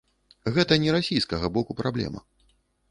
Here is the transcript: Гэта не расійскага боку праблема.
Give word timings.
Гэта 0.55 0.73
не 0.85 0.89
расійскага 0.97 1.53
боку 1.59 1.71
праблема. 1.85 2.27